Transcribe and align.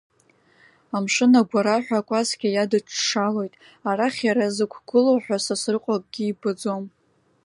Амшын 0.95 1.33
агәараҳәа 1.39 1.97
акәасқьа 2.01 2.49
иадыҽҽалоит, 2.51 3.53
арахь 3.89 4.21
иара 4.27 4.45
зықәгылоу 4.55 5.17
ҳәа 5.23 5.37
Сасрыҟәа 5.45 5.95
акгьы 5.97 6.23
ибаӡом. 6.31 6.85